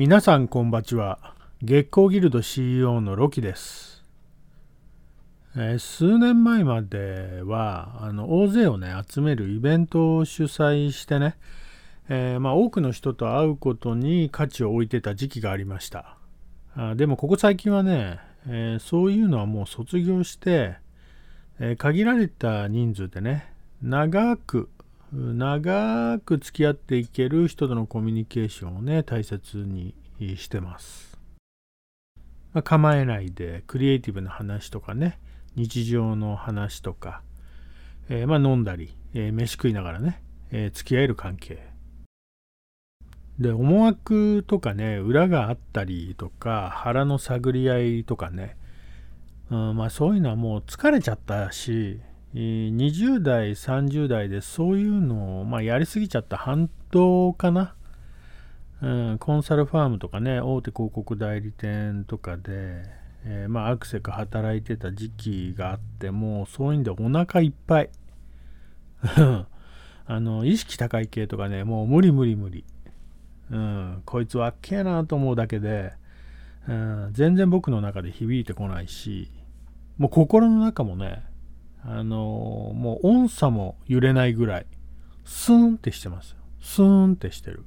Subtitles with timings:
[0.00, 1.34] 皆さんこんばちは。
[1.62, 4.02] 月光ギルド CEO のロキです、
[5.54, 11.36] えー数年前まではあの大勢をね集めるイベントを主催してね、
[12.08, 16.16] えーまあ、多くの人と会うことに価値を置いてた時期がありました。
[16.74, 20.76] あでもここ最近はね、えーそういうのはもう卒業して、
[21.58, 24.70] えー限られた人数でね長く
[25.12, 29.92] 長く付き合っていける人とのコミュニケーションをね大切に
[30.36, 31.18] してます、
[32.52, 35.18] まあ構えないでクリエイティブな話とかね
[35.56, 37.22] 日常の話とか、
[38.08, 41.70] えーまあ飲んだり、えー飯食いながらね、えー付き合える関係。
[43.38, 48.58] で思惑とかね裏があったりとか腹の探り合いとかね、
[49.50, 52.00] うん、まあそういうのはもう疲れちゃったし
[52.34, 57.74] 20代30代でそういうのを、まあ、やりすぎちゃった反動かな、
[58.82, 62.82] うん、コンサルファームとかね大手広告代理店とかで、
[63.24, 67.90] えーまあアクセク働いてた時期があってもうそういうんでお腹いっぱい。
[70.06, 72.64] あの意識高い系とかねもう無理無理無理、
[73.50, 75.92] うん、こいつわっけえなと思うだけで、
[76.68, 79.30] うん、全然僕の中で響いてこないし
[79.98, 81.22] もう心の中もね
[81.84, 84.66] あのもう音差も揺れないぐらい
[85.24, 87.64] スーンってしてますスーンってしてる。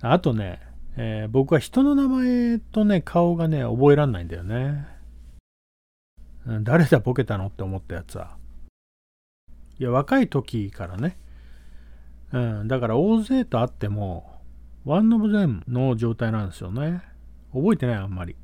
[0.00, 0.60] あとね、
[0.96, 4.86] えー僕は人の名前とね顔がね覚えらんないんだよね。
[6.62, 8.36] 誰だボケたのって思ったやつは。
[9.78, 11.16] いや若い時からね。
[12.32, 14.40] うんだから大勢と会っても
[14.84, 17.02] ワンオブゼムの状態なんですよね。
[17.52, 18.36] 覚えてないあんまり。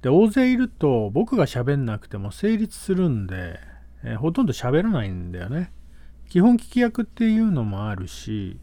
[0.00, 3.58] で大勢いると僕が喋んなくても成立するんで、
[4.04, 5.72] えーほとんど喋らないんだよね。
[6.28, 8.58] 基本聞き役っていうのもあるし、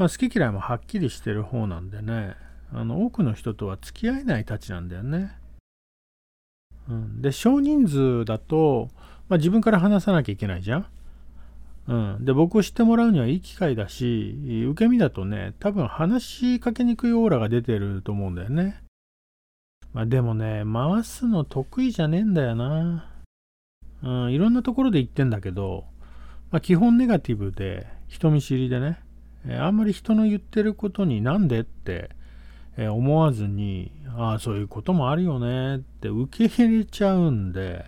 [0.00, 2.34] まあ、好き嫌いもはっきりしてる方なんでね。
[2.72, 5.36] あの多くの人とは付き合えないたちなんだよね、
[6.88, 8.88] うん、で少人数だと、
[9.28, 10.86] まあ、自分から話さなきゃいけないじゃん。
[11.88, 18.82] うん、で僕を知ってもらうにはいい機会だし受け身だとね多分話しかけにくいオーラが出てると思うんだよね。
[19.92, 23.10] まあでもね、回すの得意じゃねえんだよな。
[24.02, 25.84] うん、いろんなところで言ってんだけど、
[26.50, 29.00] まあ基本ネガティブで人見知りでね、
[29.46, 32.10] えあんまり人の言ってることになんでって、
[32.76, 37.86] え思わずに、ああ、そういうこともあるよねって受け入れちゃうんで、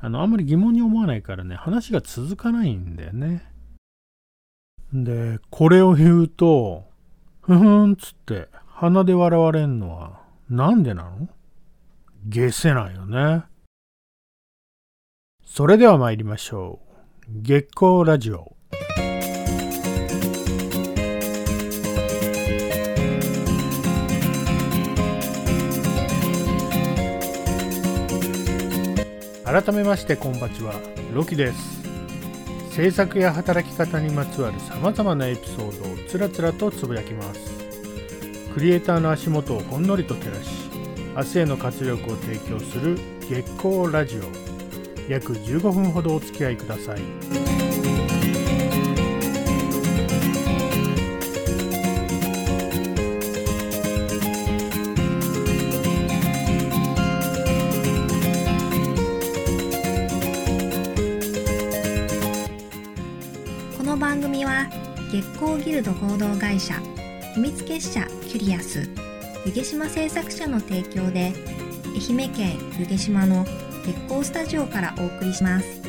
[0.00, 3.50] あの、あんまり疑問に思わないからね、話が続かないんだよね。
[4.92, 6.84] で、これを言うと、
[7.40, 11.28] ふふんっつって鼻で笑われんのはなんでなの？
[12.26, 13.44] 下せないよね。
[15.44, 16.80] それでは参りましょ
[17.28, 17.42] う。
[17.42, 18.53] 月光ラジオ。
[29.54, 30.74] 改めましてこんばちは、
[31.12, 31.80] ロキです。
[32.72, 37.38] 制作や働き方にまつわるさまざまなエピソードをつらつらとつぶやきます。
[38.52, 40.50] クリエイターの足元をほんのりと照らし
[41.14, 44.22] 明日への活力を提供する月光ラジオ
[45.08, 47.93] 約15分ほどお付き合いください
[65.14, 66.74] 月光ギルド合同会社
[67.36, 68.90] 秘密結社キュリアス
[69.46, 71.32] 湯毛島製作者の提供で
[72.10, 73.44] 愛媛県湯毛島の
[73.84, 75.83] 月光スタジオからお送りします。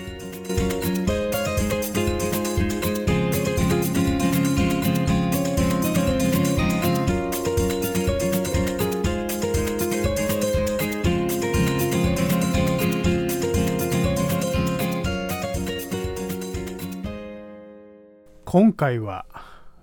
[18.55, 19.25] 今回は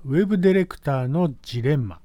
[0.07, 2.01] ウェブディレクターのジレンマ。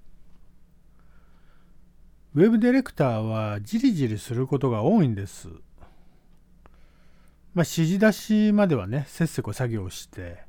[2.36, 5.48] ウェブディレクターはじりじりすることが多いんです。
[5.48, 5.60] まあ
[7.60, 10.40] 指示出しまではねせっせこ作業して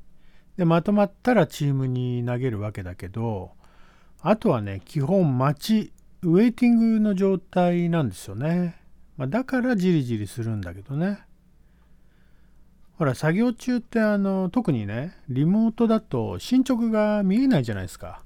[0.57, 3.51] でまとまったらチームに投げるわけだけど
[4.19, 5.93] あとはね基本待ち
[6.23, 8.75] ウェイティングの状態なんですよね、
[9.15, 11.28] まあ、だからじりじりするんだけどね。
[12.99, 18.21] ほら作業中ってあの特にねリモートだと進捗が見えないじゃないですか。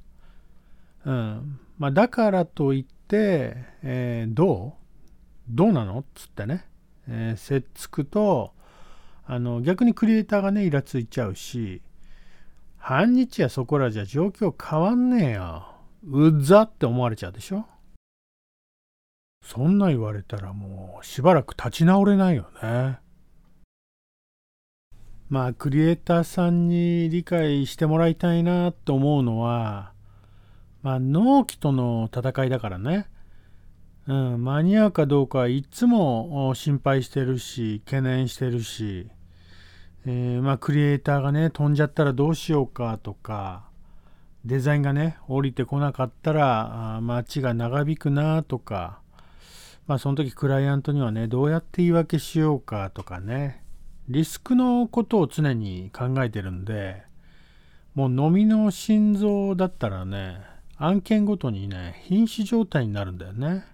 [1.05, 1.59] うん。
[1.77, 4.83] まあだからといって、えーどう？
[5.47, 5.99] どうなの？
[5.99, 6.65] っつってね、
[7.07, 8.53] えーせっつくと
[9.27, 11.83] あの逆にクリエイターがねイラついちゃうし
[12.77, 15.67] 半日やそこらじゃ状況変わんねえよ。
[16.05, 17.67] うっざって思われちゃうでしょ？
[19.43, 23.02] そんな言われたらもうしばらく立ち直れないよね。
[25.33, 29.91] まあクリエイターさんに理解してもらいたいなと思うのは、
[30.83, 33.07] まあ納期との戦いだからね。
[34.05, 39.07] うん、間に合うかどうかはいつも心配してるし、懸念してるし、
[40.05, 43.63] えー、まあ、クリエイターがね、飛んじゃったらどうしようかとか、
[44.45, 48.99] デザインがね、降りてこなかったら、街が長引くなとか、
[49.87, 53.62] まあ、その時クライアントにはね、どうやって言い訳しようかとかね、
[54.09, 57.03] リスクのことを常に考えてるんで、
[57.95, 60.41] もう飲みの心臓だったらね、
[60.77, 63.65] 案件ごとにね、瀕死状態になるんだよね。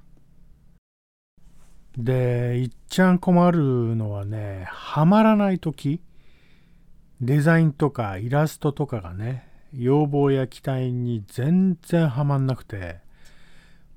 [1.98, 6.02] で、いっちゃん困るのはね、はまらない時
[7.22, 13.00] デザインとかイラストとかがね、要望や期待に全然はまんなくて、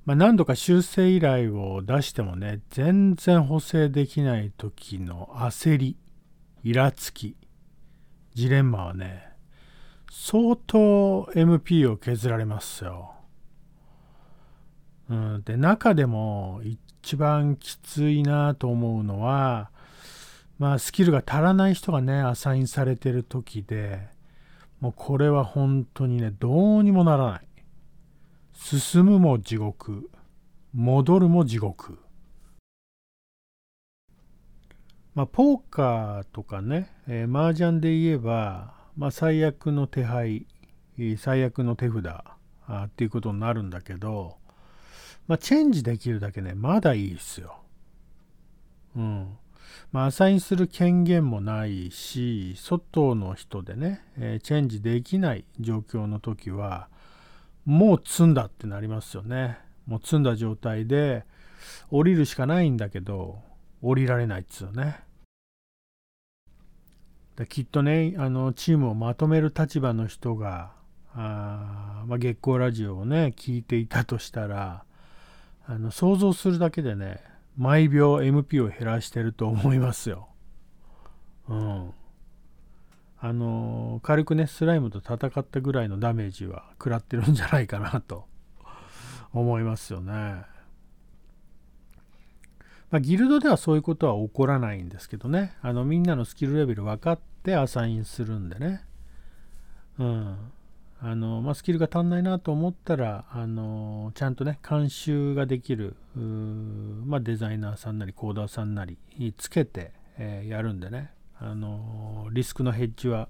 [0.05, 5.97] まあ、何度か修正依頼を出してもね、全然補正できない時の焦り、
[6.65, 7.37] イラつき、
[8.35, 9.33] ジレンマはね、
[10.11, 13.15] 相当 MP を削られますよ。
[15.11, 16.61] うん、で、中でも
[17.03, 19.71] 一番きついなと思うのは、
[20.61, 24.07] まあ、スキルが足らない人がね、アサインされてる時で、
[24.79, 27.47] もうこれは本当にね、どうにもならない。
[28.53, 30.09] 進むも地獄、
[30.73, 31.99] 戻るも地獄。
[35.15, 40.47] まあ、ポーカーとかね、えー、麻雀で言えば、まあ、最悪の手配、
[41.19, 42.07] 最悪の手札
[42.67, 44.37] あっていうことになるんだけど、
[45.29, 47.59] まあ、チェンジできるだけね、まだいいですよ。
[48.97, 49.39] うん。
[49.93, 56.89] まあ、アサインする権限もないし、外の人でね、えー、チェンジできない状況の時は、
[57.65, 59.59] もう積んだってなりますよね。
[59.87, 61.25] もう積んだ状態で、
[61.91, 63.41] 降りるしかないんだけど、
[63.83, 65.01] 降りられないっつうね。
[67.49, 70.73] きっとね、あの、チームをまとめる立場の人が、
[71.15, 74.85] あまあ、月光ラジオをね、聞いていたとしたら、
[75.67, 77.21] あの想像するだけでね、
[77.57, 80.29] 毎秒 MP を減らしてると思いますよ。
[81.49, 81.93] うん。
[83.19, 88.27] あの軽くね、スライムと戦ったぐらいのダメージは食らってるんじゃないかなと
[89.33, 90.52] 思いますよね。
[92.93, 95.57] まあ、ギルドではそういうことは起こらないんですけどね。
[95.63, 98.85] あのみんなのスキルレベル分かってアサインするんでね。
[99.99, 100.37] うん。
[101.01, 113.29] あの、まあ、スキルが足んないなと思ったら、あのちゃんとね、監修ができる、まあ、デザイナーさんなり、コーダーさんなりにつけて、えー、やるんでね、あのリスクのヘッジは、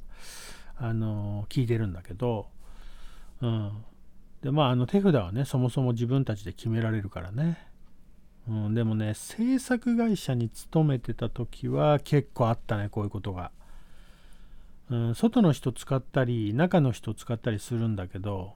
[0.76, 2.48] あの効いてるんだけど、
[3.40, 3.84] うん。
[4.42, 7.71] で、まあ、あの手札はね、そもそも自分たちで決められるからね。
[8.48, 13.52] うん、でもね、制作会社に勤めてた時は結構あったね、こういうことが。
[14.90, 18.52] うん、外の人使ったり中の人使ったりするんだけど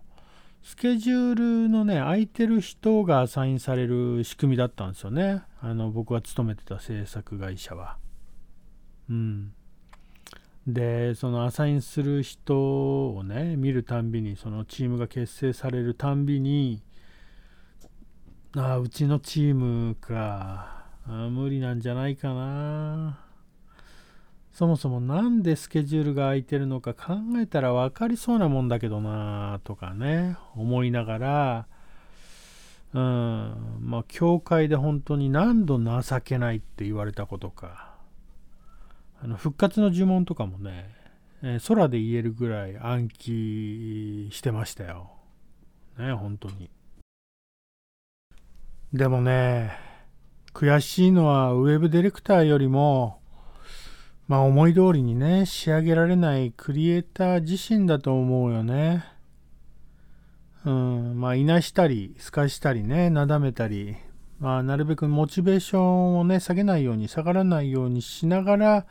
[0.63, 5.43] スケジュールのね空いてる人がアサインされる仕組みだったんですよね。
[5.61, 7.99] あの僕が勤めてた制作会社は。
[9.09, 9.53] うん。
[10.67, 16.83] でそのアサインする人をね見るたんびにそのチームが結成されるたんびに
[18.59, 20.87] ああうちのチームか。
[21.07, 23.19] あ無理なんじゃないかな。
[24.51, 31.67] そもそも何でスケジュールが空いてるのか考えたら分かりそうなもんだけどなとかね思いながら。
[32.95, 33.79] うん。
[33.81, 37.95] まあ教会で本当に何度情けないって言われたことか。
[39.23, 40.95] あの復活の呪文とかもね、
[41.43, 45.11] えー、空で言えるぐらい暗記してましたよ。
[45.99, 46.71] ね本当に。
[48.93, 49.79] でもね
[50.55, 53.21] 悔しいのはウェブディレクターよりも
[54.29, 59.05] まあ思い通りにね、仕上げられないクリエイター自身だと思うよね。
[60.65, 63.97] うん、まあいなしたり、透かしたりね、なだめたり、
[64.41, 68.87] まあなるべくモチベーションをね、下げないように、下がらないようにしながら、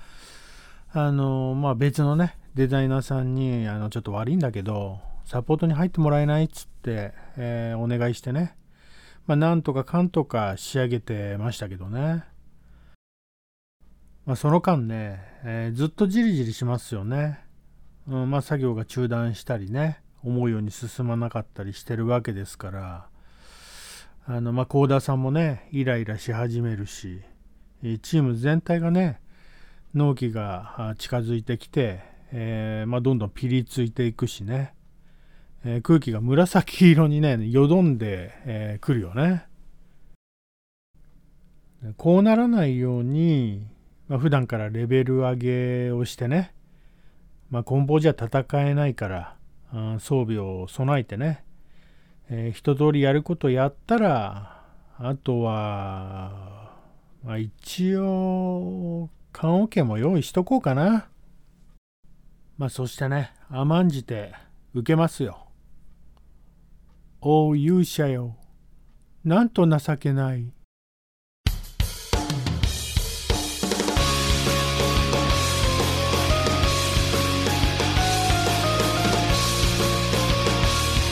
[0.93, 8.55] あの、まあ別のね、デザイナーさんに、あの、ちょっと悪いんだけど、サポートに入ってもらえないっつって、えー、お願いしてね、
[9.27, 12.23] まあなんとかかんとか仕上げてましたけどね。
[14.25, 17.39] まあ、その間ね、えー、ずっとじりじりしますよね。
[18.07, 23.07] うんまあ、作業が中断したりね、思うように進まなかったりしてるわけですから、
[24.25, 27.21] あの、まあ、コーダーさんもね、イライラし始めるし、
[28.01, 29.21] チーム全体がね、
[29.93, 32.01] 納期が近づいてきて、
[32.31, 34.73] えー、まあ、どんどんピリついていくしね、
[35.65, 39.47] えー、空気が紫色にねよどんでく、えー、るよね
[41.97, 43.67] こうならないように、
[44.07, 46.53] まあ、普段からレベル上げをしてね、
[47.49, 49.35] まあ、棍棒じゃ戦えないから、
[49.99, 51.43] 装備を備えてね、
[52.29, 54.63] えー、一通りやることやったら、
[54.97, 56.73] あとは、
[57.23, 61.07] まあ、一応、棺桶も用意しとこうかな。
[62.57, 64.33] まあ、そしてね、甘んじて
[64.73, 65.44] 受けますよ。
[67.27, 68.35] お勇者よ。
[69.23, 70.53] なんと情けない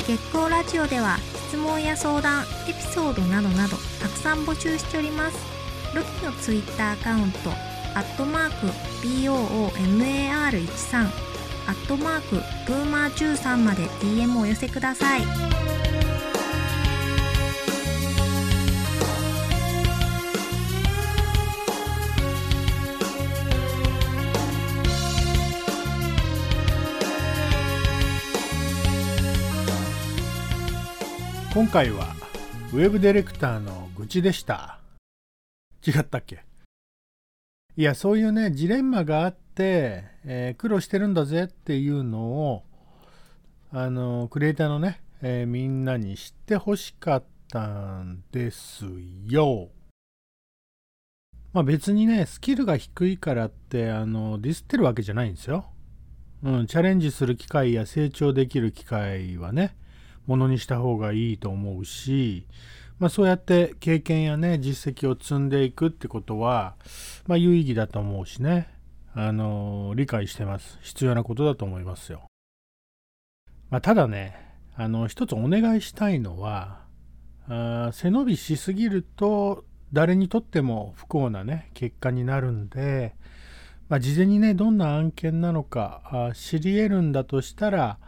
[0.05, 0.51] 月光。
[0.51, 1.17] ラジオでは
[1.47, 5.37] 質問や相談エピソードなどなどたくさん募集しております
[5.95, 7.53] ロキのツイッターアカウントア
[8.03, 8.67] ットマーク
[9.07, 11.32] BOOMAR13
[11.67, 12.35] アットマーク
[12.67, 15.21] ブーマー13まで DM をお寄せください
[31.53, 32.15] 今回は
[32.73, 34.79] ウェブディレクターの愚痴でした。
[35.85, 36.43] 違ったっけ？
[37.77, 42.63] いや、そういうね、ジレンマがあって、えー、苦労してるんだぜっていうのを、
[43.71, 48.85] あの、クリエイターのね、えー、みんなに知ってほしかったんです
[49.27, 49.69] よ。
[51.53, 55.65] まあ別にね、スキルが低いからって、あの、ディスってるわけじゃないんですよ。
[56.43, 59.75] うん、チャレンジする機会や成長できる機会はね、
[60.25, 62.47] ものにした方がいいと思うし、
[62.99, 66.75] まあ、そうやって経験やね実績を積んでいくってことは、
[67.27, 68.69] まあ、有意義だと思うしね
[69.15, 72.23] あの理解してます必要なことだと思いますよ、
[73.69, 74.35] まあ、ただね
[74.75, 76.81] あの一つお願いしたいのは
[77.47, 83.15] あ背伸びしすぎると誰にとっても不幸なね結果になるんで、
[83.89, 87.99] まあ、事前にねどんな案件なのか知り得るんだとしたら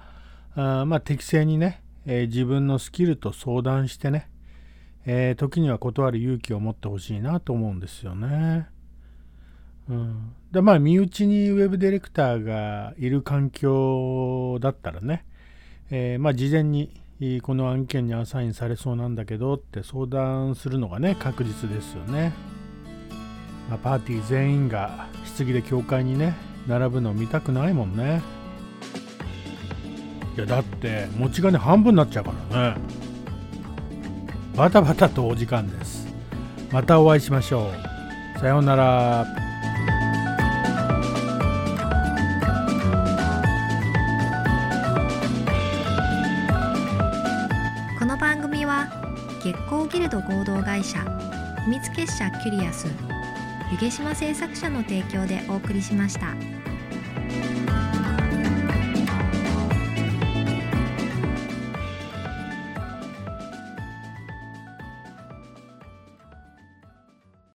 [0.56, 4.30] あまあ適正にねえー、自分のスキルと相談してね、
[5.06, 8.68] えー、時には断る勇気を持ってほしいなと思うんですよね。
[9.90, 15.26] うん、でまあ身内にウェブディレクターがいる環境だったらね、
[15.92, 16.90] えー、まあ事前に
[17.44, 22.34] この案件にアサインされそうなんだけどって相談するのがね確実ですよね。
[23.70, 26.36] まあ、パーティー全員が棺で教会にね
[26.68, 28.22] 並ぶの見たくないもんね。
[30.36, 32.82] いやだって持ち金半分になっちゃうからね。
[34.56, 36.08] バタバタとお時間です。
[36.72, 37.70] またお会いしましょ
[38.36, 38.40] う。
[38.40, 39.45] さようなら。
[49.56, 51.00] 月光ギルド合同会社
[51.64, 52.88] 秘密結社キュリアス
[53.72, 56.55] 湯毛島製作者の提供でお送りしました。